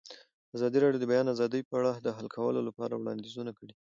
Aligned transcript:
ازادي 0.55 0.77
راډیو 0.81 1.01
د 1.01 1.03
د 1.05 1.09
بیان 1.11 1.25
آزادي 1.35 1.61
په 1.69 1.73
اړه 1.79 1.91
د 2.05 2.07
حل 2.17 2.27
کولو 2.35 2.59
لپاره 2.67 2.93
وړاندیزونه 2.95 3.51
کړي. 3.59 3.73